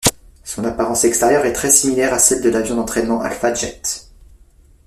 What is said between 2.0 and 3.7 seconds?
à celle de l'avion d'entraînement Alpha